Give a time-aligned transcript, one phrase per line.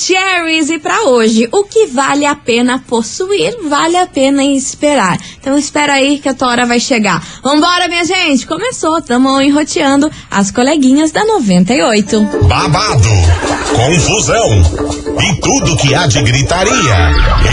[0.00, 0.70] Maravicheries.
[0.70, 5.18] E para hoje, o que vale a pena possuir, vale a pena esperar.
[5.38, 7.22] Então espera aí que a tua hora vai chegar.
[7.42, 8.46] Vambora, minha gente.
[8.46, 12.22] Começou, tamo enroteando as coleguinhas da 98.
[12.44, 13.08] Babado,
[13.74, 14.62] confusão
[15.20, 17.12] e tudo que há de gritaria.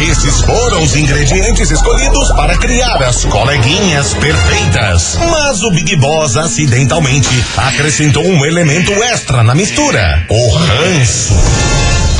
[0.09, 5.17] Esses foram os ingredientes escolhidos para criar as coleguinhas perfeitas.
[5.29, 11.96] Mas o Big Boss acidentalmente acrescentou um elemento extra na mistura: o ranço.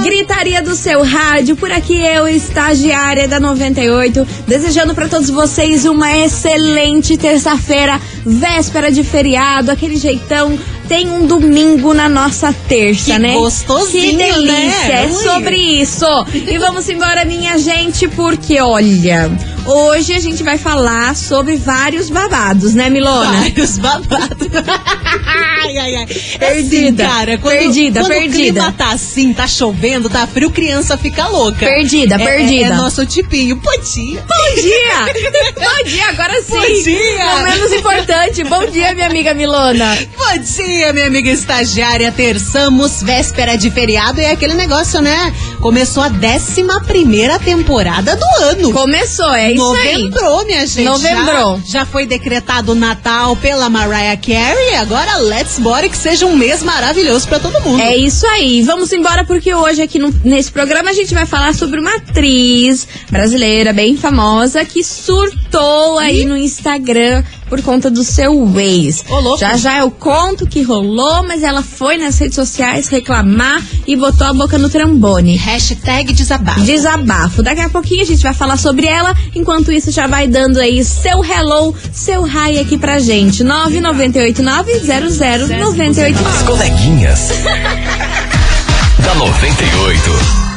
[0.00, 6.16] Gritaria do seu rádio, por aqui eu, estagiária da 98, desejando para todos vocês uma
[6.16, 10.58] excelente terça-feira, véspera de feriado, aquele jeitão.
[10.88, 13.34] Tem um domingo na nossa terça, Que né?
[13.34, 15.04] gostosinho, Que delícia, né?
[15.04, 16.04] é sobre isso.
[16.34, 19.30] E vamos embora, minha gente, porque olha,
[19.66, 23.32] hoje a gente vai falar sobre vários babados, né, Milona?
[23.40, 24.48] Vários babados.
[25.64, 26.06] ai, ai, ai.
[26.38, 28.32] Perdida, Assim, cara, quando, perdida, quando perdida.
[28.32, 31.60] o clima tá assim, tá chovendo, tá frio, criança fica louca.
[31.66, 32.70] Perdida, É- perdida.
[32.70, 33.56] É, é nosso tipinho.
[33.56, 34.24] Bom dia.
[34.26, 35.12] Bom dia!
[35.62, 36.52] Bom dia, agora sim!
[36.58, 37.24] Bom dia.
[37.36, 39.96] Não menos importante, bom dia, minha amiga Milona.
[40.16, 42.10] Bom dia, minha amiga estagiária.
[42.12, 45.32] Terçamos, véspera de feriado e é aquele negócio, né?
[45.60, 48.72] Começou a 11 primeira temporada do ano.
[48.72, 49.92] Começou, é aí.
[49.98, 50.84] Novembrou, minha gente.
[50.84, 51.56] Novembrou.
[51.66, 54.74] Já, já foi decretado o Natal pela Mariah Carey.
[54.76, 57.80] Agora, let's bora que seja um mês maravilhoso pra todo mundo.
[57.82, 58.62] É isso aí.
[58.62, 62.86] Vamos embora porque hoje aqui no- nesse programa a gente vai falar sobre uma atriz
[63.10, 69.04] brasileira bem famosa que surtou aí no Instagram por conta do seu ex.
[69.10, 69.36] Ô.
[69.36, 74.26] Já já eu conto que rolou, mas ela foi nas redes sociais reclamar e botou
[74.26, 75.36] a boca no trambone.
[75.36, 76.60] Hashtag desabafo.
[76.62, 77.42] Desabafo.
[77.42, 79.14] Daqui a pouquinho a gente vai falar sobre ela.
[79.42, 83.42] Enquanto isso, já vai dando aí seu hello, seu hi aqui pra gente.
[83.42, 86.24] 998900989.
[86.24, 87.32] As coleguinhas.
[89.04, 90.51] da 98.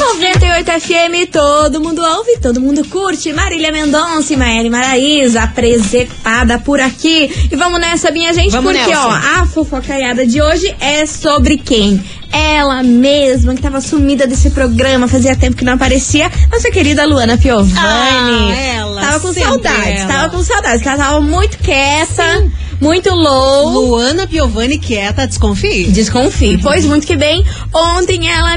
[0.00, 3.32] 98 FM, todo mundo ouve, todo mundo curte.
[3.32, 7.48] Marília Mendonça e Maeli Maraíza, presepada por aqui.
[7.50, 9.06] E vamos nessa, minha gente, Vamos porque, nessa.
[9.06, 12.02] ó, a fofocaiada de hoje é sobre quem?
[12.30, 17.38] Ela mesma, que tava sumida desse programa, fazia tempo que não aparecia, nossa querida Luana
[17.38, 17.72] Piovani.
[17.78, 20.08] Ah, ela, Tava com saudades, ela.
[20.12, 22.46] tava com saudades, que ela tava muito quieta,
[22.80, 23.70] muito low.
[23.70, 25.84] Luana Piovani quieta, desconfie.
[25.86, 26.58] Desconfie.
[26.58, 27.42] Pois muito que bem,
[27.72, 28.56] ontem ela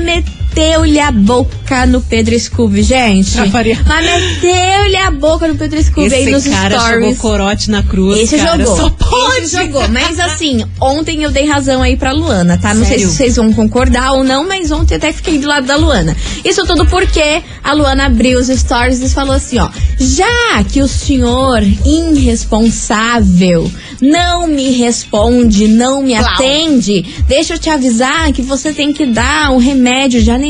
[0.59, 3.39] meteu-lhe a boca no Pedro Scooby, gente.
[3.39, 3.45] Ah.
[3.87, 7.17] Mas meteu-lhe a boca no Pedro Scooby aí nos Esse cara jogou stories.
[7.17, 8.19] corote na cruz.
[8.19, 8.75] Esse cara, jogou.
[8.77, 9.37] Só pode.
[9.37, 9.87] Esse jogou.
[9.87, 12.73] Mas assim, ontem eu dei razão aí pra Luana, tá?
[12.73, 13.09] Não sei Sério?
[13.09, 16.15] se vocês vão concordar ou não, mas ontem eu até fiquei do lado da Luana.
[16.43, 19.69] Isso tudo porque a Luana abriu os stories e falou assim, ó.
[19.97, 23.71] Já que o senhor irresponsável
[24.01, 29.51] não me responde, não me atende, deixa eu te avisar que você tem que dar
[29.51, 30.48] um remédio de anemia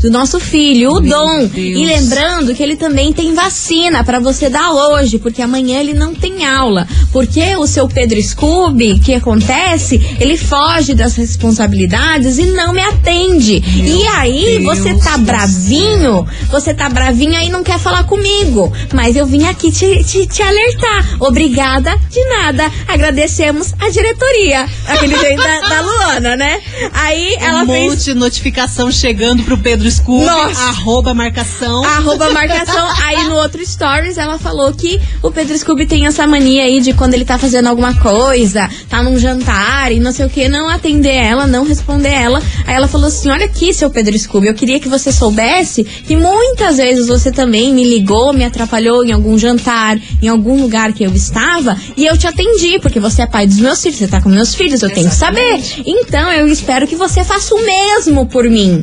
[0.00, 1.46] do nosso filho, o Meu Dom.
[1.46, 1.54] Deus.
[1.56, 6.14] E lembrando que ele também tem vacina pra você dar hoje, porque amanhã ele não
[6.14, 6.86] tem aula.
[7.12, 13.62] Porque o seu Pedro Scooby, que acontece, ele foge das responsabilidades e não me atende.
[13.64, 18.72] e aí Deus você tá bravinho, você tá bravinho aí e não quer falar comigo.
[18.92, 21.16] Mas eu vim aqui te, te, te alertar.
[21.20, 22.70] Obrigada de nada.
[22.88, 24.66] Agradecemos a diretoria.
[24.88, 26.60] Aquele jeito da, da Luana, né?
[26.92, 27.90] Aí ela um fez.
[27.90, 30.24] monte de notificação chegando pro Pedro Scooby.
[30.24, 30.62] Nossa.
[30.62, 31.84] Arroba marcação.
[31.84, 32.88] Arroba marcação.
[33.02, 36.94] Aí no outro stories ela falou que o Pedro Scooby tem essa mania aí de
[36.94, 40.70] quando ele tá fazendo alguma coisa, tá num jantar e não sei o que, não
[40.70, 42.42] atender ela, não responder ela.
[42.66, 46.16] Aí ela falou assim: Olha aqui, seu Pedro Scooby, eu queria que você soubesse que
[46.16, 51.04] muitas vezes você também me ligou, me atrapalhou em algum jantar, em algum lugar que
[51.04, 54.22] eu estava, e eu te atendi, porque você é pai dos meus filhos, você tá
[54.22, 55.60] com meus filhos, eu tenho que saber.
[55.84, 58.82] Então eu espero que você faça o mesmo por mim.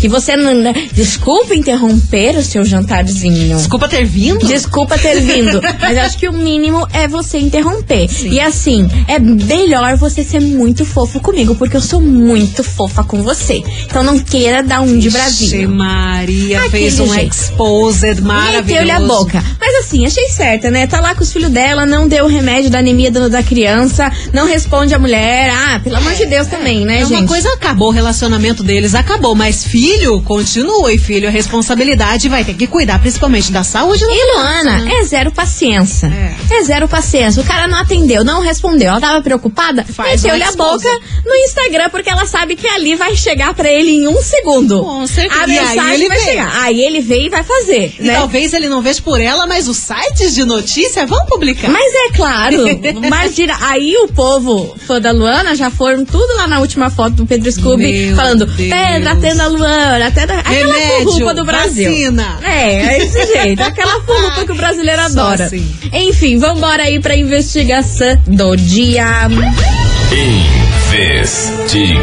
[0.00, 0.52] Que você não.
[0.92, 3.56] Desculpa interromper o seu jantarzinho.
[3.56, 4.46] Desculpa ter vindo.
[4.46, 8.08] Desculpa ter vindo, mas acho que o mínimo é você interromper.
[8.24, 13.22] E assim, é melhor você ser muito fofo comigo, porque eu sou muito fofa com
[13.22, 13.62] você.
[13.84, 15.68] Então não queira dar um de Brasil.
[15.68, 17.32] Maria Aquele fez um jeito.
[17.34, 18.64] exposed maravilhoso.
[18.66, 19.42] Meteu-lhe a boca.
[19.60, 20.86] Mas assim, achei certa, né?
[20.86, 24.10] Tá lá com os filhos dela, não deu o remédio da anemia do- da criança,
[24.32, 25.50] não responde a mulher.
[25.50, 27.20] Ah, pelo amor de Deus também, né, É gente?
[27.20, 30.92] uma coisa acabou, o relacionamento deles acabou, mas filho filho continua.
[30.92, 34.92] E filho, a responsabilidade vai ter que cuidar principalmente da saúde da E Luana, né?
[35.00, 36.06] é zero paciência.
[36.06, 36.56] É.
[36.56, 36.62] É.
[36.64, 37.40] zero paciência.
[37.42, 38.88] O cara não atendeu, não respondeu.
[38.88, 40.88] Ela tava preocupada, meteu-lhe a boca
[41.24, 44.82] no Instagram, porque ela sabe que ali vai chegar pra ele em um segundo.
[44.82, 45.40] Com certeza.
[45.40, 46.26] A aí mensagem ele vai vem.
[46.26, 46.62] chegar.
[46.62, 48.14] Aí ele veio e vai fazer, E né?
[48.14, 51.68] talvez ele não veja por ela, mas os sites de notícia vão publicar.
[51.70, 52.56] Mas é claro,
[53.04, 57.26] imagina, aí o povo fã da Luana já foram tudo lá na última foto do
[57.26, 58.70] Pedro Scooby Meu falando, Deus.
[58.70, 59.75] Pedro, atenda a Luana,
[60.06, 61.90] atenda aquela Remédio, furrupa do Brasil.
[61.90, 62.38] vacina.
[62.42, 65.44] É, é esse jeito, aquela furrupa que o brasileiro Só adora.
[65.44, 65.76] assim.
[65.92, 69.28] Enfim, vambora aí pra investigação do dia.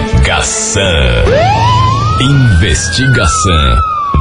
[0.04, 0.84] Investigação.
[2.20, 3.76] Investigação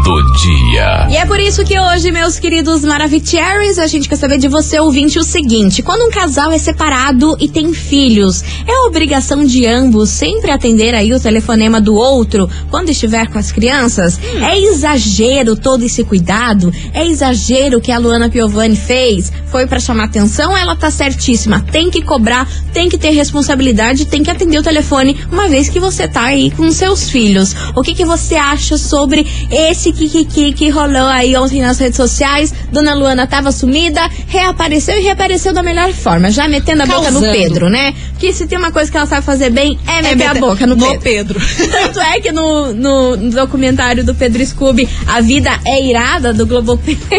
[0.05, 1.01] do dia.
[1.32, 5.25] Por isso que hoje, meus queridos Maravicheries, a gente quer saber de você, ouvinte, o
[5.25, 10.94] seguinte: quando um casal é separado e tem filhos, é obrigação de ambos sempre atender
[10.94, 14.20] aí o telefonema do outro quando estiver com as crianças?
[14.43, 16.70] É exagero todo esse cuidado?
[16.93, 19.32] É exagero que a Luana Piovani fez?
[19.46, 20.55] Foi pra chamar atenção?
[20.55, 21.64] Ela tá certíssima.
[21.73, 25.81] Tem que cobrar, tem que ter responsabilidade, tem que atender o telefone uma vez que
[25.81, 27.56] você tá aí com seus filhos.
[27.75, 32.52] O que, que você acha sobre esse kikiki que rolou aí ontem nas redes sociais?
[32.72, 37.20] Dona Luana tava sumida, reapareceu e reapareceu da melhor forma, já metendo a boca no
[37.20, 37.32] Causando.
[37.32, 37.94] Pedro, né?
[38.12, 40.66] Porque se tem uma coisa que ela sabe fazer bem, é meter a meter- boca
[40.66, 41.38] no, no Pedro.
[41.38, 41.40] Pedro.
[41.70, 46.46] Tanto é que no, no, no documentário do Pedro Scooby, A Vida é Irada, do
[46.46, 46.98] Globoplay.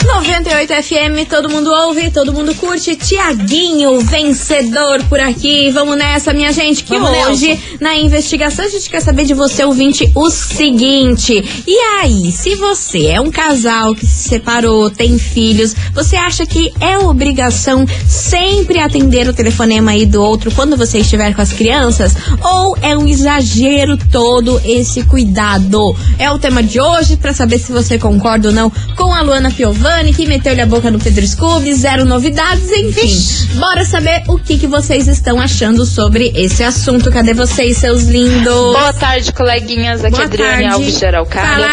[0.06, 2.96] 98 FM, todo mundo ouve, todo mundo curte.
[2.96, 5.70] Tiaguinho, vencedor por aqui.
[5.70, 9.64] Vamos nessa, minha gente, que Vamos, hoje, na investigação, a gente quer saber de você,
[9.64, 11.64] ouvinte, o seguinte.
[11.68, 16.74] E aí, se você é um casal que se separou, tem filhos, você acha que
[16.80, 22.16] é obrigação sempre atender o telefonema aí do outro quando você estiver com as crianças?
[22.44, 25.96] Ou é um exagero todo esse cuidado?
[26.18, 29.52] É o tema de hoje, pra saber se você concorda ou não com a Luana
[29.52, 33.60] Piovani, que meteu-lhe a boca no Pedro Scooby, zero novidades, enfim.
[33.60, 37.12] Bora saber o que, que vocês estão achando sobre esse assunto.
[37.12, 38.46] Cadê vocês, seus lindos?
[38.52, 40.04] Boa tarde, coleguinhas.
[40.04, 40.74] Aqui Boa é Adriane tarde.
[40.74, 40.96] Alves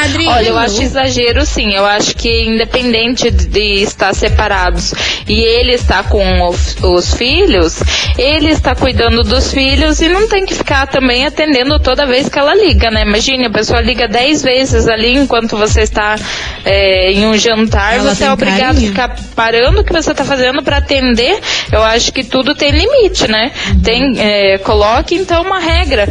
[0.04, 0.26] Adri.
[0.26, 1.72] Olha, eu acho exagero, sim.
[1.72, 4.92] Eu acho que independente de- estar separados
[5.26, 7.80] e ele está com os, os filhos,
[8.18, 12.38] ele está cuidando dos filhos e não tem que ficar também atendendo toda vez que
[12.38, 13.02] ela liga, né?
[13.02, 16.16] Imagine, a pessoa liga dez vezes ali enquanto você está
[16.64, 18.86] é, em um jantar, Ela você é obrigado carinho.
[18.86, 21.40] a ficar parando o que você está fazendo para atender.
[21.70, 23.52] Eu acho que tudo tem limite, né?
[23.82, 26.08] Tem, é, coloque então uma regra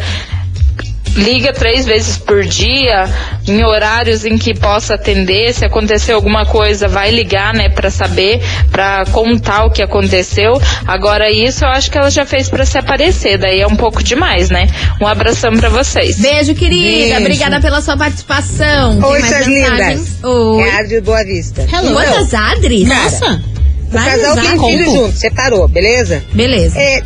[1.18, 3.10] liga três vezes por dia,
[3.48, 5.54] em horários em que possa atender.
[5.54, 10.62] Se acontecer alguma coisa, vai ligar, né, para saber, para contar o que aconteceu.
[10.86, 14.04] Agora isso eu acho que ela já fez para se aparecer, daí é um pouco
[14.04, 14.68] demais, né?
[15.02, 16.20] Um abração para vocês.
[16.20, 17.16] Beijo, querida.
[17.16, 17.20] Beijo.
[17.20, 19.00] Obrigada pela sua participação.
[19.00, 20.24] Tem Oi, mais suas lindas.
[20.24, 20.64] Oi.
[20.64, 21.68] É Adri Boa Vista.
[21.72, 21.94] Hello.
[21.94, 22.88] Quantas Adris?
[22.88, 23.42] Nossa,
[23.90, 26.24] O casal tem filho junto, separou, beleza?
[26.34, 26.78] Beleza.
[26.80, 27.02] É,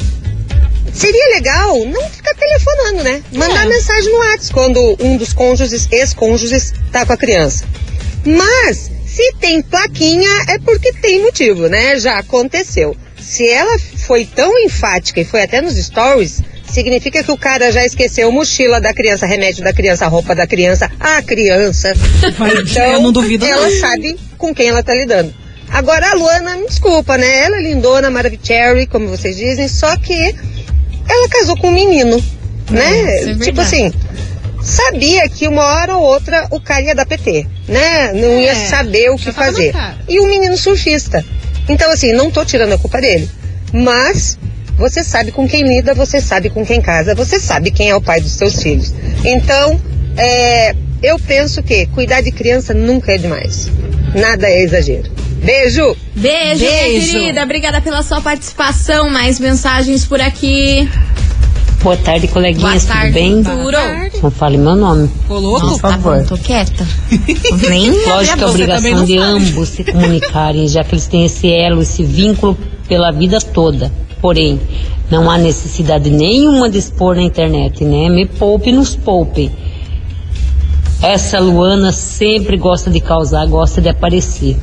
[0.93, 3.24] seria legal não ficar telefonando, né?
[3.31, 3.69] Mandar É.
[3.69, 7.65] mensagem no WhatsApp quando um dos cônjuges, ex-cônjuges, tá com a criança.
[8.25, 12.00] Mas, se tem plaquinha, é porque tem motivo, né?
[12.00, 12.95] Já aconteceu.
[13.19, 17.86] Se ela foi tão enfática e foi até nos stories, significa que o cara já
[17.86, 21.93] esqueceu mochila da criança, remédio da criança, roupa da criança, a criança.
[22.62, 23.79] Então, eu não duvido ela não.
[23.79, 25.33] sabe com quem ela tá lidando.
[25.69, 27.43] Agora a Luana, me desculpa, né?
[27.45, 30.36] Ela é lindona, maravilhosa, como vocês dizem, só que
[31.08, 32.24] ela casou com um menino,
[32.70, 33.20] né?
[33.22, 33.91] isso é tipo assim,
[34.62, 38.13] sabia que uma hora ou outra o cara ia dar PT, né?
[38.13, 39.72] Não ia É, saber o que fazer.
[40.08, 41.24] E o menino surfista.
[41.70, 43.29] Então, assim, não tô tirando a culpa dele,
[43.74, 44.38] mas
[44.77, 48.01] você sabe com quem lida, você sabe com quem casa, você sabe quem é o
[48.01, 48.93] pai dos seus filhos.
[49.24, 49.79] Então,
[50.17, 53.70] é, eu penso que cuidar de criança nunca é demais.
[54.15, 55.10] Nada é exagero.
[55.43, 55.95] Beijo!
[56.15, 57.07] Beijo, Beijo.
[57.07, 57.43] minha querida.
[57.43, 59.10] Obrigada pela sua participação.
[59.10, 60.88] Mais mensagens por aqui.
[61.81, 63.43] Boa tarde, Boa coleguinhas, tarde, tudo bem?
[63.43, 64.21] Turo.
[64.21, 65.10] Não fale meu nome.
[65.27, 65.62] Ô, louco?
[65.67, 66.19] Por Tá favor.
[66.19, 66.86] bom, tô quieta.
[67.67, 71.81] Nem Lógico que é obrigação de ambos se comunicarem, já que eles têm esse elo,
[71.81, 72.55] esse vínculo
[72.88, 73.91] pela vida toda.
[74.21, 74.62] Porém,
[75.10, 78.10] não há necessidade nenhuma de expor na internet, né?
[78.10, 79.50] Me poupe, nos poupe.
[81.01, 84.55] Essa Luana sempre gosta de causar, gosta de aparecer.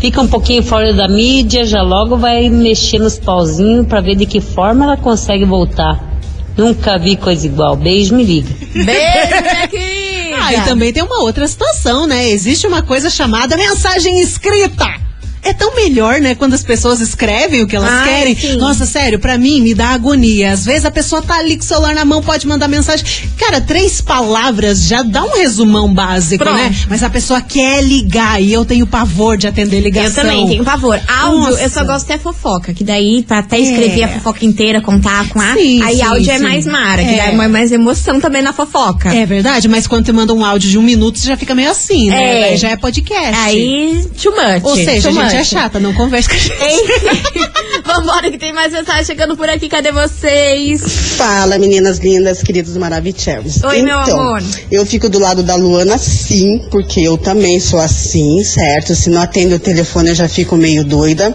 [0.00, 4.26] Fica um pouquinho fora da mídia, já logo vai mexer nos pauzinhos pra ver de
[4.26, 6.08] que forma ela consegue voltar.
[6.56, 7.76] Nunca vi coisa igual.
[7.76, 8.48] Beijo, me liga.
[8.72, 10.36] Beijo, minha querida.
[10.40, 12.28] Ah, e também tem uma outra situação, né?
[12.30, 15.07] Existe uma coisa chamada mensagem escrita.
[15.42, 18.36] É tão melhor, né, quando as pessoas escrevem o que elas Ai, querem.
[18.36, 18.56] sim.
[18.56, 20.52] Nossa, sério, pra mim me dá agonia.
[20.52, 23.04] Às vezes a pessoa tá ali com o celular na mão, pode mandar mensagem.
[23.38, 26.56] Cara, três palavras já dá um resumão básico, Pronto.
[26.58, 26.74] né?
[26.88, 30.24] Mas a pessoa quer ligar e eu tenho pavor de atender ligação.
[30.24, 31.00] Eu também tenho pavor.
[31.06, 31.62] Áudio, Nossa.
[31.62, 34.04] eu só gosto de fofoca, que daí, pra até escrever É.
[34.04, 35.54] a fofoca inteira, contar com a.
[35.54, 36.42] Sim, aí sim, áudio é sim.
[36.44, 37.26] mais mara, que É.
[37.26, 39.14] dá mais- mais emoção também na fofoca.
[39.14, 41.70] É verdade, mas quando você manda um áudio de um minuto, você já fica meio
[41.70, 42.38] assim, né?
[42.38, 42.40] É.
[42.48, 43.34] Daí já é podcast.
[43.38, 44.64] Aí, too much.
[44.64, 46.54] Ou seja, too gente é chata, não conversa com a gente.
[46.62, 47.48] Enfim,
[47.84, 49.68] vambora que tem mais mensagem chegando por aqui.
[49.68, 50.82] Cadê vocês?
[51.16, 53.62] Fala, meninas lindas, queridos Maravicheros.
[53.64, 54.42] Oi, meu então, amor.
[54.70, 58.94] Eu fico do lado da Luana sim, porque eu também sou assim, certo?
[58.94, 61.34] Se não atendo o telefone eu já fico meio doida,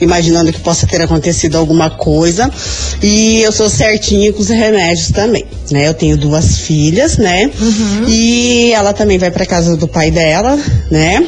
[0.00, 2.50] imaginando que possa ter acontecido alguma coisa.
[3.02, 5.88] E eu sou certinha com os remédios também, né?
[5.88, 7.50] Eu tenho duas filhas, né?
[8.08, 10.58] E ela também vai pra casa do pai dela,
[10.90, 11.26] né?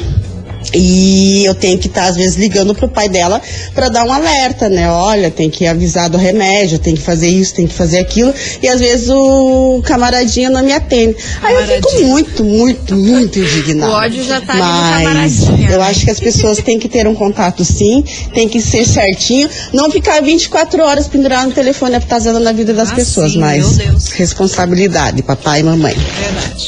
[0.75, 3.41] E eu tenho que estar, às vezes, ligando pro pai dela
[3.75, 4.91] para dar um alerta, né?
[4.91, 8.33] Olha, tem que avisar do remédio, tem que fazer isso, tem que fazer aquilo.
[8.63, 11.17] E às vezes o camaradinho não me atende.
[11.43, 13.93] Aí eu fico muito, muito, muito indignada.
[13.93, 15.85] O ódio já tá Mas camaradinho, eu né?
[15.87, 18.05] acho que as pessoas têm que ter um contato sim,
[18.35, 22.91] tem que ser certinho, não ficar 24 horas pendurado no telefone atazando na vida das
[22.91, 23.79] Ah, pessoas, sim, mas
[24.15, 25.95] responsabilidade, papai e mamãe.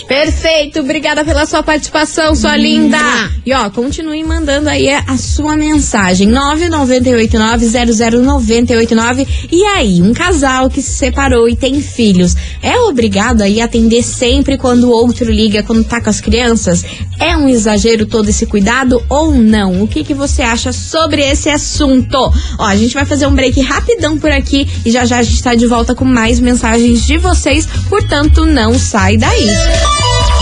[0.06, 2.98] Perfeito, obrigada pela sua participação, sua linda.
[3.44, 6.30] E ó, continue mandando aí a sua mensagem.
[6.30, 9.28] 998900989.
[9.52, 14.02] E aí, um casal que se separou e tem filhos, é obrigado aí a atender
[14.02, 16.82] sempre quando o outro liga, quando tá com as crianças?
[17.20, 19.82] É um exagero todo esse cuidado ou não?
[19.82, 22.32] O que, que você acha sobre esse assunto?
[22.58, 25.42] Ó, a gente vai fazer um break rapidão por aqui e já já a gente
[25.42, 29.50] tá de volta com mais mensagens de vocês, portanto, não sai daí.
[29.50, 30.33] As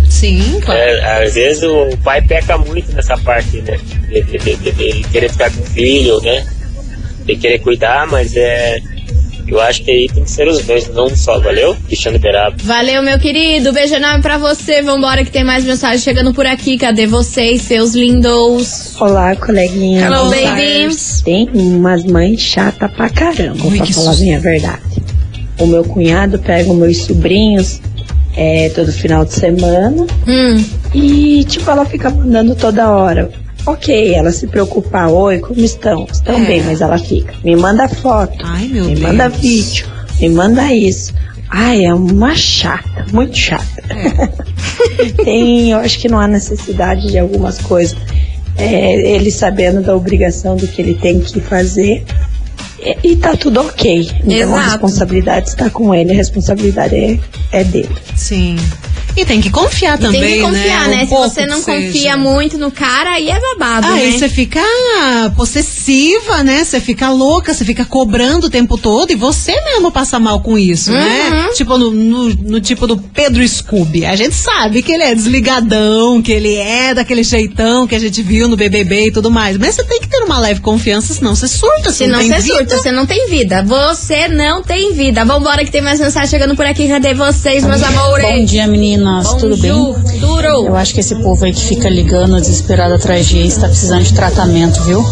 [0.08, 0.80] Sim, claro.
[0.80, 3.78] É, às vezes o pai peca muito nessa parte, né?
[4.08, 6.44] De, de- de- de- de querer ficar com o filho, né?
[7.24, 8.78] De querer cuidar, mas é.
[9.54, 11.76] Eu acho que aí tem que ser os dois, não um só, valeu?
[11.86, 12.56] Cristiano Beraba.
[12.58, 13.72] Valeu, meu querido.
[13.72, 14.82] Beijo enorme pra você.
[14.82, 16.76] Vambora que tem mais mensagem chegando por aqui.
[16.76, 19.00] Cadê vocês, seus lindos?
[19.00, 20.06] Olá, coleguinha.
[20.06, 20.88] Hello, baby.
[21.24, 24.82] Tem umas mães chata pra caramba, Ui, pra falar a minha verdade.
[25.60, 27.80] O meu cunhado pega os meus sobrinhos
[28.36, 30.04] é, todo final de semana.
[30.26, 30.64] Hum.
[30.92, 33.30] E, tipo, ela fica mandando toda hora.
[33.66, 36.06] Ok, ela se preocupa, oi, como estão?
[36.10, 36.44] Estão É.
[36.46, 37.34] bem, mas ela fica.
[37.42, 39.00] Me manda foto, Ai, meu me Deus.
[39.00, 39.86] manda vídeo,
[40.20, 41.14] me manda isso.
[41.50, 43.64] Ai, é uma chata, muito chata.
[45.24, 47.96] Tem, eu acho que não há necessidade de algumas coisas.
[48.56, 52.04] É, ele sabendo da obrigação do que ele tem que fazer.
[53.02, 54.08] E, e tá tudo ok.
[54.20, 54.70] Então a Exato.
[54.70, 57.18] responsabilidade está com ele, a responsabilidade é,
[57.52, 57.88] é dele.
[58.14, 58.56] Sim.
[59.16, 61.02] E tem que confiar E também, tem que confiar, né?
[61.04, 61.86] Um Se você não que seja.
[61.86, 64.18] confia muito no cara, aí é babado, Aí né?
[64.18, 64.60] você fica
[65.84, 66.64] possessiva, né?
[66.64, 70.58] Você fica louca, você fica cobrando o tempo todo e você mesmo passa mal com
[70.58, 71.30] isso, né?
[71.48, 71.52] Uhum.
[71.54, 74.06] Tipo no, no- no tipo do Pedro Scooby.
[74.06, 78.22] A gente sabe que ele é desligadão, que ele é daquele jeitão que a gente
[78.22, 79.58] viu no BBB e tudo mais.
[79.58, 81.92] Mas você tem que ter uma leve confiança, senão você surta.
[81.92, 82.54] Se não não tem você vida.
[82.56, 83.62] surta, você não tem vida.
[83.62, 85.24] Você não tem vida.
[85.24, 86.88] Vambora que tem mais mensagem chegando por aqui.
[86.88, 88.24] Cadê vocês, meus amores?
[88.26, 89.28] Bom dia, meninas.
[89.34, 89.72] Tudo bem?
[90.20, 90.66] Duro.
[90.66, 94.02] Eu acho que esse povo aí que fica ligando desesperado atrás de ex tá precisando
[94.02, 95.04] de tratamento, viu?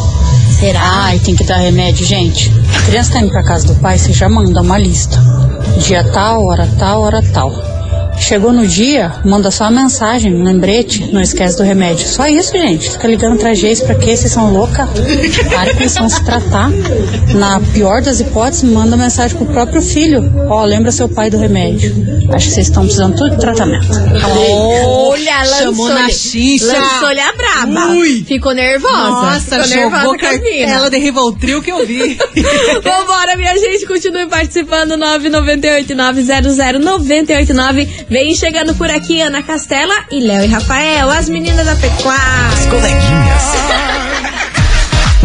[0.59, 0.81] Será?
[0.83, 2.51] Ai, tem que dar remédio, gente.
[2.77, 5.19] A criança tá indo pra casa do pai, você já manda uma lista.
[5.79, 7.51] Dia tal, hora tal, hora tal.
[8.19, 12.07] Chegou no dia, manda só uma mensagem, um lembrete, não esquece do remédio.
[12.07, 12.91] Só isso, gente.
[12.93, 14.17] Fica ligando de ex pra quê?
[14.17, 14.89] Vocês são louca?
[15.51, 16.71] Para que eles vão se tratar.
[17.35, 20.33] Na pior das hipóteses, manda mensagem pro próprio filho.
[20.49, 21.93] Ó, lembra seu pai do remédio.
[22.33, 23.89] Acho que vocês estão precisando tudo de tratamento.
[24.37, 26.79] Olha, Chamou lançou na xixa.
[26.79, 27.87] Lançou-lhe a braba.
[27.95, 28.25] Ui.
[28.27, 28.95] Ficou nervosa.
[28.95, 30.43] Nossa, Ficou nervosa jogou com a mina.
[30.67, 32.19] cartela de Rivotril que eu vi.
[32.83, 34.95] Vambora, minha gente, continue participando.
[34.97, 37.89] 998-900-989.
[38.13, 42.53] Vem chegando por aqui, Ana Castela e Léo e Rafael, as meninas da Pecuária.
[42.53, 43.43] As coleguinhas.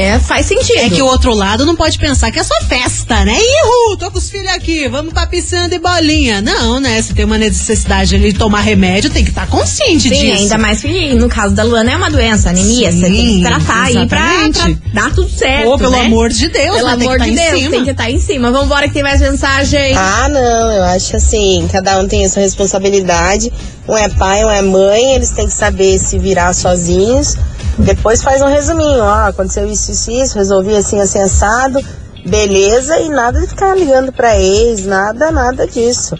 [0.00, 0.78] É, faz sentido.
[0.78, 3.36] É que o outro lado não pode pensar que é só festa, né?
[3.38, 6.40] Ihu, tô com os filhos aqui, vamos pra piscina de bolinha.
[6.40, 7.00] Não, né?
[7.02, 10.42] Se tem uma necessidade ali de tomar remédio, tem que estar consciente Sim, disso.
[10.42, 12.90] ainda mais que no caso da Luana é uma doença, anemia.
[12.90, 15.64] Você tem que Sim, tratar aí pra, pra dar tudo certo.
[15.64, 16.06] Pô, pelo né?
[16.06, 16.96] amor de Deus, Pelo né?
[16.96, 17.70] Tem amor de tá em Deus, cima.
[17.70, 18.50] tem que estar em cima.
[18.50, 19.94] Vambora que tem mais mensagem.
[19.96, 23.52] Ah, não, eu acho assim, cada um tem a sua responsabilidade.
[23.88, 27.36] Um é pai, um é mãe, eles têm que saber se virar sozinhos.
[27.78, 31.80] Depois faz um resuminho, ó, aconteceu isso, isso, isso, resolvi assim, assim, assado,
[32.24, 36.16] beleza, e nada de ficar ligando pra ex, nada, nada disso.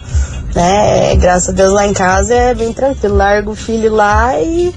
[0.55, 1.15] Né?
[1.15, 4.73] Graças a Deus lá em casa é bem tranquilo, larga o filho lá e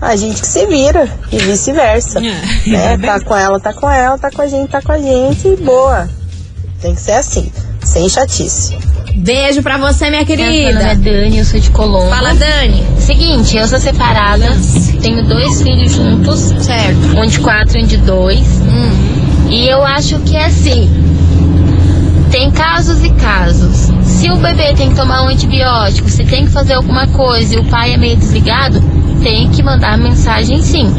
[0.00, 2.18] a gente que se vira, e vice-versa.
[2.18, 2.98] É, né?
[3.04, 5.56] Tá com ela, tá com ela, tá com a gente, tá com a gente, e
[5.56, 6.08] boa.
[6.80, 7.50] Tem que ser assim,
[7.82, 8.76] sem chatice.
[9.14, 10.94] Beijo pra você, minha Meu nome é querida.
[10.96, 12.10] Dani, eu sou de Colombo.
[12.10, 12.84] Fala, Dani.
[12.98, 14.46] Seguinte, eu sou separada,
[15.00, 16.40] tenho dois filhos juntos.
[16.40, 17.16] Certo.
[17.16, 18.46] Um de quatro e um de dois.
[18.60, 19.48] Hum.
[19.48, 20.90] E eu acho que é assim.
[22.30, 23.92] Tem casos e casos.
[24.02, 27.58] Se o bebê tem que tomar um antibiótico, se tem que fazer alguma coisa e
[27.58, 28.82] o pai é meio desligado,
[29.22, 30.92] tem que mandar mensagem sim.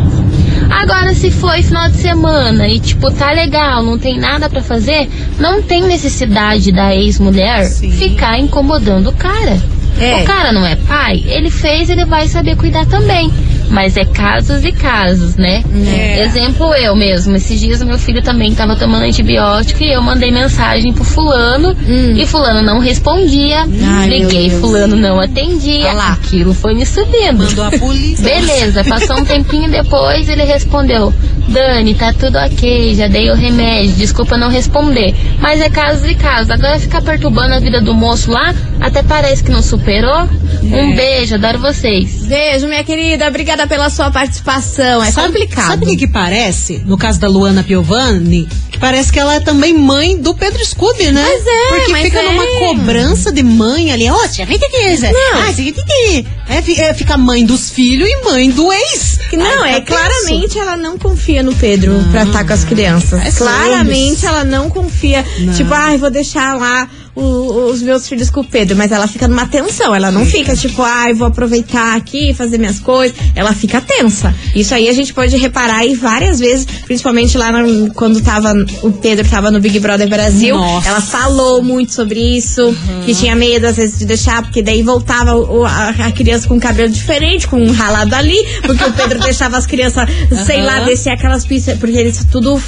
[0.69, 5.09] Agora, se foi final de semana e, tipo, tá legal, não tem nada pra fazer,
[5.39, 9.61] não tem necessidade da ex-mulher ficar incomodando o cara.
[9.99, 10.21] É.
[10.21, 13.31] O cara não é pai, ele fez, ele vai saber cuidar também.
[13.69, 15.63] Mas é casos e casos, né?
[15.87, 16.23] É.
[16.23, 17.35] Exemplo eu mesmo.
[17.35, 21.75] Esses dias o meu filho também tava tomando antibiótico e eu mandei mensagem pro fulano
[21.87, 23.63] e fulano não respondia.
[23.65, 23.79] Hum.
[23.83, 25.91] Ai, Liguei, fulano não atendia.
[25.91, 27.43] Aquilo foi me subindo.
[27.43, 28.23] Mandou a polícia.
[28.23, 31.13] Beleza, passou um tempinho depois, ele respondeu:
[31.47, 35.15] Dani, tá tudo ok, já dei o remédio, desculpa não responder.
[35.39, 36.51] Mas é caso e caso.
[36.51, 40.27] Agora ficar perturbando a vida do moço lá, até parece que não superou.
[40.63, 42.25] Um beijo, adoro vocês.
[42.25, 43.27] Beijo, minha querida.
[43.27, 45.03] Obrigada pela sua participação.
[45.03, 45.67] É Sabe- complicado.
[45.67, 46.81] Sabe o que, que parece?
[46.85, 51.09] No caso da Luana Piovani, que parece que ela é também mãe do Pedro Scooby,
[51.11, 51.23] né?
[51.23, 52.33] Mas é, Porque mas fica é.
[52.33, 54.09] numa cobrança de mãe ali.
[54.09, 55.11] Ó, tia, vem aqui, Isa.
[55.11, 55.41] Não.
[55.41, 59.19] Ah, você é, é, Fica mãe dos filhos e mãe do ex.
[59.31, 59.85] Não, Ai, é tenso.
[59.85, 63.25] claramente ela não confia no Pedro pra estar com as crianças.
[63.25, 65.25] É claramente ela não confia.
[65.39, 65.53] Não.
[65.53, 68.75] Tipo, ai, vou deixar lá o- os meus filhos com o Pedro.
[68.75, 69.93] Mas ela fica numa tensão.
[69.95, 73.15] Ela não fica tipo, ai, vou aproveitar aqui, fazer minhas coisas.
[73.35, 74.33] Ela fica tensa.
[74.55, 78.91] Isso aí a gente pode reparar aí várias vezes, principalmente lá no- quando tava o
[78.91, 80.55] Pedro tava no Big Brother Brasil.
[80.57, 80.89] Nossa.
[80.89, 82.75] Ela falou muito sobre isso,
[83.05, 86.55] que tinha medo às vezes de deixar, porque daí voltava o- a, a criança com
[86.55, 90.07] um cabelo diferente, com um ralado ali, porque o Pedro deixava as crianças,
[90.45, 92.61] sei lá, descer aquelas pistas, porque eles tudo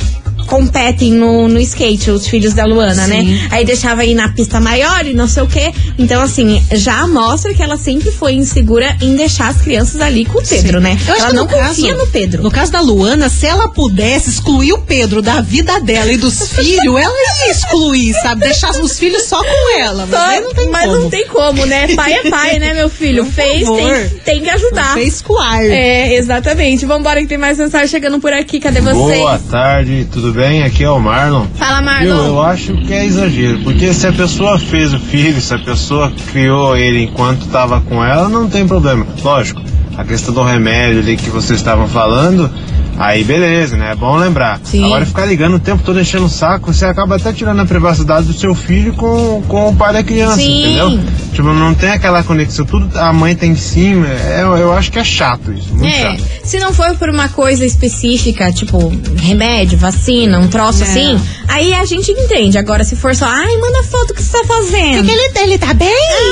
[0.48, 3.10] competem no, no skate, os filhos da Luana, Sim.
[3.34, 3.48] né?
[3.52, 5.72] Aí deixava ir na pista maior e não sei o quê.
[6.00, 10.40] Então, assim, já mostra que ela sempre foi insegura em deixar as crianças ali com
[10.40, 10.98] o Pedro, né?
[11.08, 12.44] Eu acho ela que não no caso- confia no Pedro.
[12.44, 16.48] No caso da Luana, se ela pudesse excluir o Pedro da vida dela e dos
[16.54, 18.42] filhos, ela ia excluir, sabe?
[18.42, 20.06] Deixar os filhos só com ela.
[20.10, 21.00] Mas, aí não tem Mas como.
[21.00, 21.94] não tem como, né?
[21.96, 23.26] Pai é pai, né, meu filho?
[23.26, 23.78] Por Fez, favor.
[23.92, 24.94] tem, tem que ajudar.
[24.94, 25.62] Fez coar.
[25.62, 26.86] É, exatamente.
[26.86, 28.60] Vambora que tem mais mensagem chegando por aqui.
[28.60, 28.96] Cadê vocês?
[29.20, 30.37] Boa tarde, tudo bem?
[30.66, 31.46] Aqui é o Marlon.
[31.56, 32.28] Fala, Eu, Marlon.
[32.28, 36.12] eu acho que é exagero, porque se a pessoa fez o filho, se a pessoa
[36.32, 39.06] criou ele enquanto estava com ela, não tem problema.
[39.24, 39.62] Lógico,
[39.98, 42.52] a questão do remédio ali que vocês estavam falando,
[42.98, 43.92] aí beleza, né?
[43.92, 44.60] É bom lembrar.
[44.64, 44.86] Sim.
[44.86, 48.26] Agora ficar ligando o tempo todo enchendo o saco, você acaba até tirando a privacidade
[48.28, 50.64] do seu filho com, com o pai da criança, Sim.
[50.66, 51.00] entendeu?
[51.34, 54.98] Tipo, não tem aquela conexão, tudo a mãe tá em cima, é, eu acho que
[55.00, 56.24] é chato isso, muito É, chato.
[56.44, 60.88] se não for por uma coisa específica, tipo remédio, vacina, um troço É.
[60.88, 62.58] assim, aí a gente entende.
[62.58, 65.10] Agora, se for só, ai, manda foto que você tá fazendo.
[65.10, 65.88] ele, ele tá bem?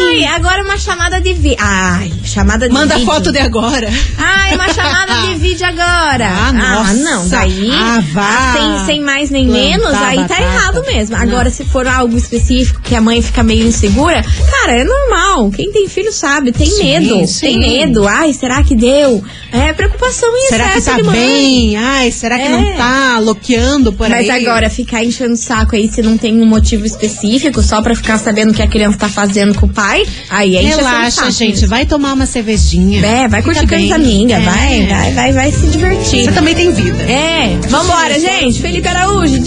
[0.09, 1.57] Ai, agora uma chamada de vídeo.
[1.59, 3.05] Ai, chamada de Manda vídeo.
[3.05, 3.87] foto de agora.
[4.17, 6.27] Ai, uma chamada de vídeo agora.
[6.29, 6.93] Ah, nossa.
[6.93, 7.69] não, daí.
[7.71, 8.53] Ah, vá.
[8.53, 10.41] Sem, sem mais nem menos, aí tá batata.
[10.41, 11.15] errado mesmo.
[11.15, 14.23] Agora, se for algo específico que a mãe fica meio insegura,
[14.61, 15.49] cara, é normal.
[15.51, 17.27] Quem tem filho sabe, tem Sim, medo.
[17.27, 17.39] sim.
[17.41, 18.07] Tem medo.
[18.07, 19.23] Ai, será que deu?
[19.51, 21.15] É preocupação em Será que excesso tá de mãe.
[21.15, 21.77] bem?
[21.77, 22.49] Ai, será que É.
[22.49, 24.45] não tá loqueando por Mas aí?
[24.45, 28.17] agora, ficar enchendo o saco aí se não tem um motivo específico, só pra ficar
[28.17, 31.53] sabendo o que a criança tá fazendo com o pai, aí é Relaxa, gente.
[31.53, 31.67] mesmo.
[31.69, 33.03] Vai tomar uma cervejinha.
[33.05, 33.93] É, vai Fica curtir com as bem.
[33.93, 34.45] amigas, É.
[34.45, 36.25] vai, vai, vai, vai se divertir.
[36.25, 37.03] Você também tem vida.
[37.03, 38.61] É, vambora, gente.
[38.61, 39.41] Felipe Araújo,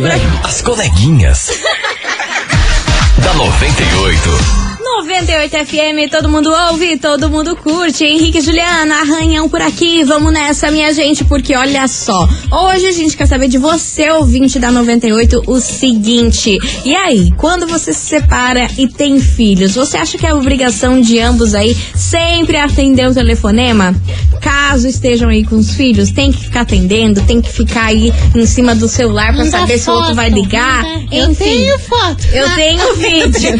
[0.00, 0.26] por aqui.
[0.42, 1.48] As coleguinhas.
[3.22, 4.71] da 98.
[5.22, 8.04] 98 FM, todo mundo ouve, todo mundo curte.
[8.04, 10.02] Henrique e Juliana, arranhão por aqui.
[10.02, 12.28] Vamos nessa, minha gente, porque olha só.
[12.50, 16.58] Hoje a gente quer saber de você, ouvinte da 98, o seguinte.
[16.84, 21.20] E aí, quando você se separa e tem filhos, você acha que é obrigação de
[21.20, 23.94] ambos aí sempre atender o telefonema?
[24.40, 28.44] Caso estejam aí com os filhos, tem que ficar atendendo, tem que ficar aí em
[28.44, 30.84] cima do celular pra Manda saber se o outro foto, vai ligar.
[31.12, 31.44] Eu Enfim.
[31.44, 32.24] tenho foto.
[32.32, 33.50] Eu tenho vídeo.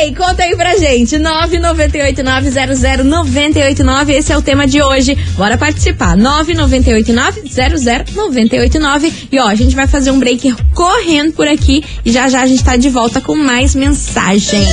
[0.00, 1.16] Ei, conta aí pra gente.
[1.16, 4.10] 998900989.
[4.10, 5.16] Esse é o tema de hoje.
[5.36, 6.16] Bora participar.
[6.16, 9.12] 998900989.
[9.32, 11.84] E ó, a gente vai fazer um break correndo por aqui.
[12.04, 14.66] E já já a gente tá de volta com mais mensagem.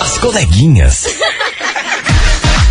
[0.00, 1.04] As coleguinhas.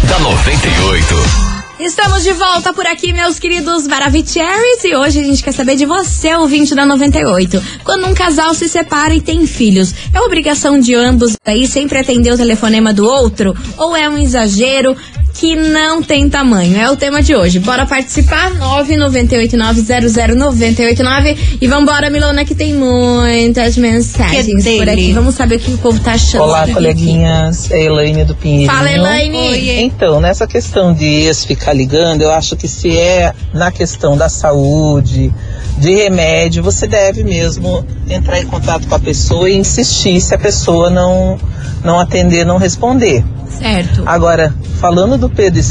[0.07, 1.46] da 98.
[1.79, 5.85] Estamos de volta por aqui, meus queridos Maravicheries, e hoje a gente quer saber de
[5.85, 7.61] você, ouvinte da 98.
[7.83, 12.33] Quando um casal se separa e tem filhos, é obrigação de ambos aí sempre atender
[12.33, 13.55] o telefonema do outro?
[13.77, 14.97] Ou é um exagero
[15.37, 16.75] que não tem tamanho?
[16.75, 17.59] É o tema de hoje.
[17.59, 18.51] Bora participar?
[18.55, 25.13] 998900989 e vambora, Milona, que tem muitas mensagens Que por aqui.
[25.13, 26.41] Vamos saber o que o povo tá achando.
[26.43, 27.69] Olá, coleguinhas.
[27.69, 28.71] É a Elaine do Pinheirinho.
[28.71, 29.37] Fala, Elaine.
[29.37, 29.69] Oi.
[29.81, 34.29] Então, nessa questão de ex ficar ligando, eu acho que se é na questão da
[34.29, 35.31] saúde,
[35.77, 40.37] de remédio, você deve mesmo entrar em contato com a pessoa e insistir se a
[40.37, 41.37] pessoa não,
[41.83, 43.23] não atender, não responder.
[43.59, 44.03] Certo.
[44.05, 45.61] Agora, falando do Pedro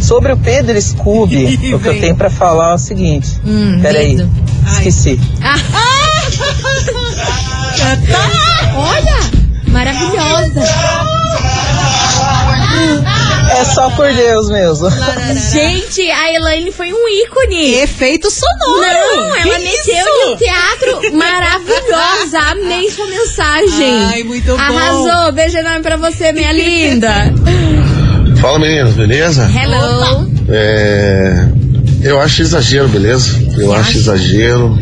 [0.00, 3.38] sobre o Pedro Scooby, o que eu tenho pra falar é o seguinte.
[3.44, 4.30] Hum, Peraí, medo.
[4.72, 5.20] esqueci.
[5.42, 5.56] Ah.
[8.76, 9.30] Olha!
[9.68, 10.62] Maravilhosa!
[13.80, 14.90] Só por Deus mesmo.
[15.52, 17.76] Gente, a Elaine foi um ícone!
[17.76, 19.16] Efeito sonoro!
[19.16, 22.38] Não, ela Que meteu de um teatro maravilhosa!
[22.52, 24.04] Amei sua mensagem!
[24.04, 24.60] Ai, muito bom.
[24.60, 25.32] Arrasou!
[25.32, 27.10] Beijo enorme pra você, minha linda!
[28.38, 29.48] Fala meninas, beleza?
[29.50, 30.30] Hello.
[30.50, 31.48] É,
[32.02, 33.30] eu acho exagero, beleza?
[33.56, 34.78] Eu acho exagero.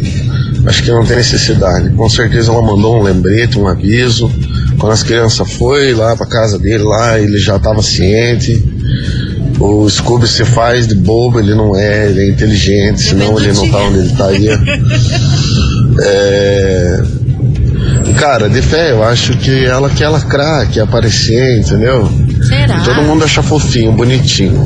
[0.67, 1.91] Acho que não tem necessidade.
[1.91, 4.29] Com certeza ela mandou um lembrete, um aviso.
[4.77, 8.78] Quando as crianças foi lá pra casa dele, lá ele já estava ciente.
[9.61, 13.69] O Scooby se faz de bobo, ele não é, ele é inteligente, senão ele não
[13.71, 14.59] tá onde ele estaria.
[16.01, 17.03] É,
[18.19, 22.09] cara, de fé, eu acho que ela quer lacrar, quer aparecer, entendeu?
[22.47, 22.79] Será?
[22.79, 24.63] E todo mundo acha fofinho, bonitinho.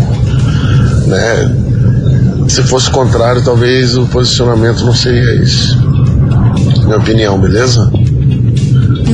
[1.07, 1.57] Né?
[2.49, 5.81] Se fosse o contrário, talvez o posicionamento não seria isso.
[6.85, 7.91] Minha opinião, beleza?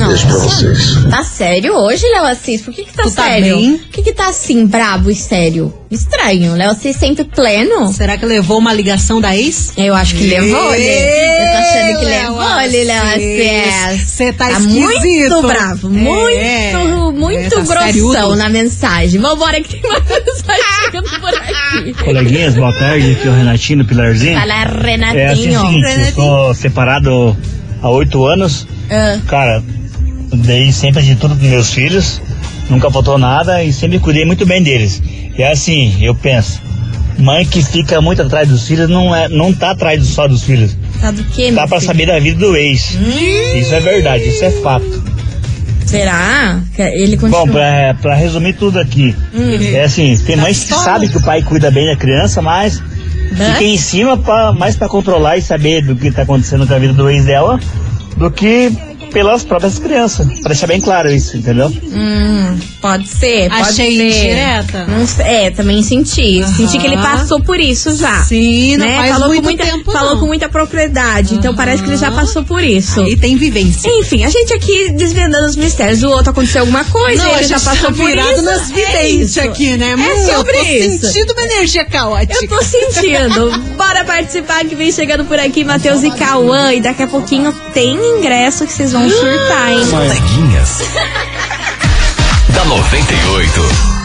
[0.07, 0.95] Beijo pra vocês.
[1.09, 2.61] Tá sério hoje, Léo Assis?
[2.61, 3.55] Por que que tá Tu tá sério?
[3.55, 3.77] bem?
[3.77, 5.73] Por que que tá assim, brabo e sério?
[5.91, 7.91] Estranho, Léo Assis sempre pleno.
[7.91, 9.73] Será que levou uma ligação da ex?
[9.77, 10.77] Eu acho que levou, né?
[10.77, 13.73] Eu tô achando que Léo levou ele, Léo Assis.
[13.85, 14.09] Assis.
[14.09, 15.41] Cê tá muito esquisito.
[15.41, 18.35] bravo, É, muito, muito é, tá grossão seriudo.
[18.35, 19.19] na mensagem.
[19.19, 21.93] Vambora que tem mais mensagem chegando por aqui.
[22.03, 24.39] Coleguinhas, boa tarde, aqui é o Renatinho do Pilarzinho.
[24.39, 25.59] Fala, É assim, Renatinho.
[25.59, 27.37] seguinte, eu tô separado
[27.81, 28.67] há oito anos.
[28.91, 29.19] Ah.
[29.27, 29.63] Cara,
[30.33, 32.21] dei sempre de tudo pros meus filhos,
[32.69, 35.01] nunca faltou nada e sempre cuidei muito bem deles.
[35.37, 36.61] E é assim, eu penso,
[37.17, 40.75] mãe que fica muito atrás dos filhos não, é, não tá atrás só dos filhos.
[41.01, 41.81] Tá do quê, Tá filho?
[41.81, 42.97] saber da vida do ex.
[43.55, 45.03] Isso é verdade, isso é fato.
[45.85, 46.61] Será?
[46.75, 47.45] Que Ele continua.
[47.45, 49.57] Bom, pra, pra resumir tudo aqui, Hum.
[49.73, 52.79] é assim, tem mães que sabem que o pai cuida bem da criança, mas
[53.29, 56.77] fica em cima pra, mais pra controlar e saber do que tá acontecendo com a
[56.79, 57.59] vida do ex dela
[58.17, 58.71] do que
[59.09, 60.27] pelas próprias crianças.
[60.39, 61.67] Pra deixar bem claro isso, entendeu?
[61.69, 64.07] Hum, pode ser, pode Achei ser.
[64.07, 64.85] indireta.
[64.87, 66.43] Não sei, é, também senti.
[66.55, 68.23] Senti que ele passou por isso já.
[68.23, 68.97] Sim, não né?
[68.97, 70.19] faz falou muito com muita, tempo, Falou não.
[70.21, 73.01] com muita propriedade, então parece que ele já passou por isso.
[73.03, 73.89] E tem vivência.
[73.99, 76.03] Enfim, a gente aqui desvendando os mistérios.
[76.03, 78.41] O outro aconteceu alguma coisa, Não, ele a já passou tá por isso.
[78.43, 79.41] nas É videntes isso.
[79.41, 79.91] aqui, né?
[79.91, 81.07] É Hum, eu sobre tô isso.
[81.07, 82.45] sentindo uma energia caótica.
[82.45, 83.51] Eu tô sentindo.
[83.77, 86.73] Bora participar que vem chegando por aqui, Matheus e Cauã.
[86.73, 89.87] E daqui a pouquinho tem ingresso que vocês vão surtar, hein?
[89.89, 90.81] Coleguinhas.
[92.49, 93.99] da 98.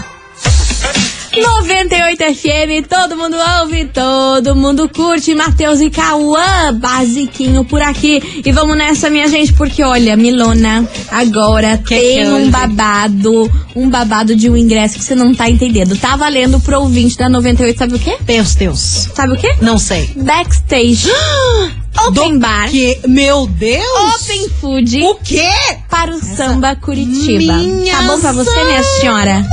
[1.37, 5.35] 98 FM, todo mundo ouve, todo mundo curte.
[5.35, 8.43] Matheus e Cauã, basiquinho por aqui.
[8.45, 14.37] E vamos nessa, minha gente, porque olha, Milona, agora tem que um babado, um babado
[14.37, 15.97] de um ingresso que você não tá entendendo.
[15.99, 18.17] Tá valendo pro ouvinte da 98, sabe o quê?
[18.21, 19.09] Deus, Deus.
[19.15, 19.57] Sabe o quê?
[19.61, 20.11] Não sei.
[20.17, 21.09] Backstage.
[22.07, 22.69] Open bar.
[22.71, 23.85] Que, meu Deus!
[24.23, 25.01] Open food.
[25.03, 25.49] O quê?
[25.89, 27.55] Para o samba Curitiba.
[27.55, 29.47] Minha Tá bom pra você, minha senhora?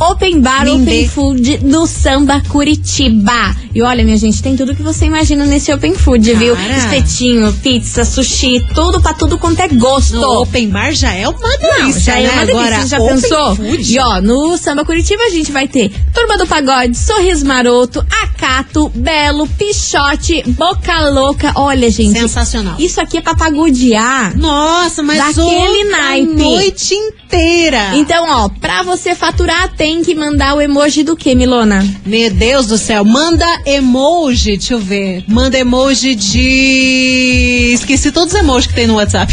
[0.00, 3.54] Open bar, open food do samba Curitiba.
[3.72, 6.56] E olha, minha gente, tem tudo que você imagina nesse open food, viu?
[6.56, 6.76] Cara.
[6.76, 10.16] Espetinho, pizza, sushi, tudo pra tudo quanto é gosto.
[10.16, 12.32] No open bar já é uma delícia, Não, já é né?
[12.32, 13.56] uma delícia, Agora, já open pensou?
[13.56, 13.92] food?
[13.94, 18.04] E ó, no Samba Curitiba a gente vai ter Turma do Pagode, Sorriso Maroto,
[18.44, 21.52] Acato, Belo, Pichote, Boca Louca.
[21.56, 22.12] Olha, gente.
[22.18, 22.74] Sensacional.
[22.78, 24.36] Isso aqui é pra pagodear.
[24.36, 26.34] Nossa, mas Daquele naipe.
[26.34, 27.96] noite inteira.
[27.96, 31.82] Então, ó, pra você faturar, tem que mandar o emoji do que, Milona?
[32.04, 35.24] Meu Deus do céu, manda emoji, deixa eu ver.
[35.26, 37.70] Manda emoji de.
[37.72, 39.32] Esqueci todos os emojis que tem no WhatsApp.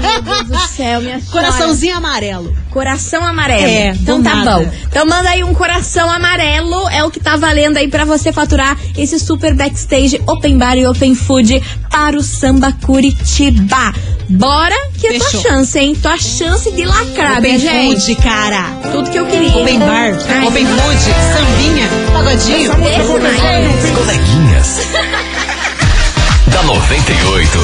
[0.00, 1.30] Meu Deus do céu, minha senhora.
[1.30, 2.56] Coraçãozinho amarelo.
[2.70, 3.62] Coração amarelo.
[3.62, 4.58] É, então tá nada.
[4.64, 4.72] bom.
[4.88, 8.47] Então manda aí um coração amarelo, é o que tá valendo aí pra você faturar
[8.96, 13.92] esse super backstage open bar e open food para o samba Curitiba.
[14.28, 15.42] Bora que é tua Fechou.
[15.42, 15.94] chance, hein?
[15.94, 18.00] Tua chance de lacrar, open gente.
[18.00, 18.62] food, cara.
[18.92, 19.62] Tudo que eu queria.
[19.62, 20.46] Open bar, Ai.
[20.46, 20.98] open food,
[21.34, 22.72] sambinha, pagodinho.
[22.72, 23.96] Esse mais.
[23.96, 24.78] Coleguinhas.
[26.52, 27.58] da 98.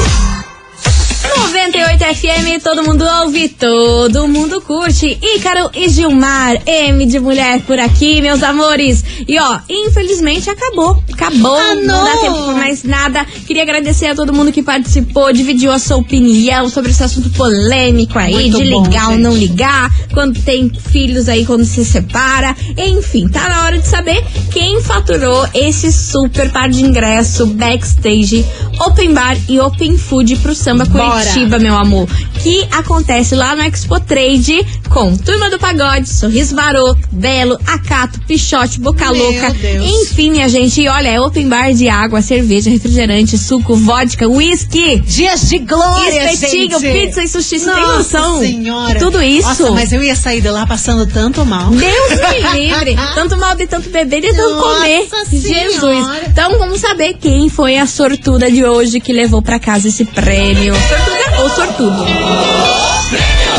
[1.37, 5.17] 98 FM, todo mundo ouve, todo mundo curte.
[5.21, 9.03] Ícaro e Gilmar, M de mulher por aqui, meus amores.
[9.27, 11.03] E ó, infelizmente acabou.
[11.11, 12.05] Acabou, Ah, não.
[12.05, 12.21] dá não.
[12.21, 13.25] tempo por mais nada.
[13.45, 18.17] Queria agradecer a todo mundo que participou, dividiu a sua opinião sobre esse assunto polêmico
[18.17, 19.21] aí, Muito de bom, ligar ou gente.
[19.23, 22.55] não ligar, quando tem filhos aí, quando se separa.
[22.77, 28.45] Enfim, tá na hora de saber quem faturou esse super par de ingresso backstage,
[28.79, 31.19] open bar e open food pro samba Bora.
[31.21, 32.07] Curitiba, meu amor.
[32.43, 38.79] Que acontece lá no Expo Trade com Turma do Pagode, Sorriso Maroto, Belo, Acato, Pichote,
[38.79, 39.49] Boca Meu Louca.
[39.51, 39.83] Deus.
[39.83, 44.99] Enfim, minha gente, e olha, é open bar de água, cerveja, refrigerante, suco, vodka, whisky.
[44.99, 47.05] Dias de glória, Espetinho, gente.
[47.07, 48.39] pizza e sushi, você tem Nossa noção?
[48.39, 48.99] senhora.
[48.99, 49.47] Tudo isso.
[49.47, 51.71] Nossa, mas eu ia sair de lá passando tanto mal.
[51.71, 52.95] Deus me livre.
[53.15, 55.07] Tanto mal de tanto beber de tanto Nossa comer.
[55.25, 55.69] Senhora.
[55.71, 56.07] Jesus.
[56.27, 60.73] Então vamos saber quem foi a sortuda de hoje que levou pra casa esse prêmio.
[60.75, 61.14] Sortuda
[61.45, 62.05] ou sortudo?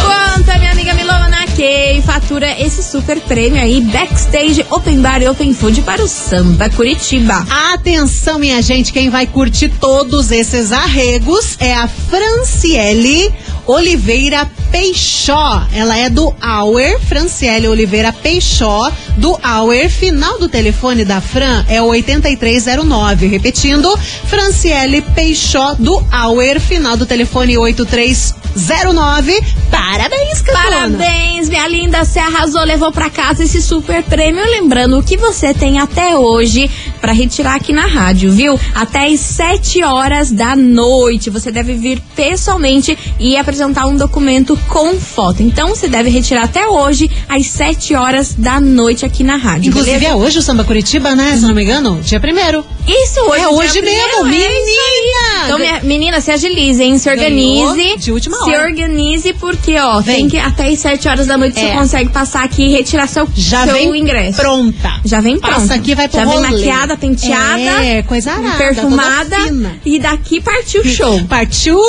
[0.03, 5.55] Conta, minha amiga Milona, quem fatura esse super prêmio aí, backstage, open bar e open
[5.55, 7.46] food para o Samba Curitiba.
[7.72, 13.33] Atenção, minha gente, quem vai curtir todos esses arregos é a Franciele
[13.66, 15.66] Oliveira Peixó.
[15.72, 19.90] Ela é do Auer, Franciele Oliveira Peixó, do Auer.
[19.90, 23.26] Final do telefone da Fran é o 8309.
[23.26, 26.61] Repetindo, Franciele Peixó, do Auer.
[26.61, 29.40] Final do telefone 8309.
[29.70, 30.64] Parabéns, Catona.
[30.64, 32.05] Parabéns, minha linda.
[32.05, 34.44] Você arrasou, levou pra casa esse super prêmio.
[34.44, 36.70] Lembrando que você tem até hoje
[37.01, 38.59] pra retirar aqui na rádio, viu?
[38.75, 41.31] Até às 7 horas da noite.
[41.31, 45.43] Você deve vir pessoalmente e apresentar um documento com foto.
[45.43, 49.69] Então você deve retirar até hoje às 7 horas da noite aqui na rádio.
[49.69, 50.13] Inclusive beleza?
[50.13, 51.37] é hoje o Samba Curitiba, né?
[51.37, 52.65] Se não me engano, dia primeiro.
[52.87, 55.45] Isso, hoje É hoje dia mesmo, primeiro, é menina!
[55.45, 56.99] Então, minha, menina, se agilize, hein?
[56.99, 57.97] Se Ganhou organize.
[57.99, 58.63] de última se hora.
[58.69, 60.17] organize, porque, ó, Vem.
[60.17, 61.69] tem que até às 7 horas da noite É.
[61.71, 64.37] você consegue passar aqui e retirar seu, Já seu vem ingresso.
[64.41, 65.01] pronta.
[65.05, 65.57] Já vem pronta.
[65.57, 66.49] Passa aqui, vai pro Já vem rolê.
[66.51, 67.83] maquiada, penteada.
[67.83, 69.37] É, coisa arada, Perfumada.
[69.83, 71.25] E daqui partiu o show.
[71.25, 71.81] Partiu.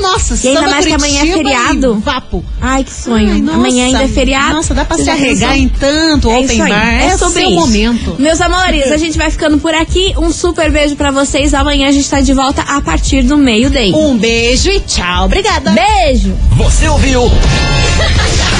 [0.00, 1.94] Nossa, E ainda mais que amanhã é feriado.
[1.98, 2.44] Vapo.
[2.60, 3.32] Ai, que sonho.
[3.32, 4.54] Ai, nossa, amanhã ainda é feriado.
[4.54, 6.88] Nossa, dá pra Você se arregar em tanto É open bar.
[7.02, 7.60] É É sobre seu isso.
[7.60, 8.16] momento.
[8.18, 10.14] Meus amores, a gente vai ficando por aqui.
[10.16, 11.52] Um super beijo pra vocês.
[11.54, 13.92] Amanhã a gente tá de volta a partir do meio-day.
[13.92, 15.24] Um beijo e tchau.
[15.24, 15.72] Obrigada.
[15.72, 16.32] Beijo.
[16.56, 17.22] Você ouviu?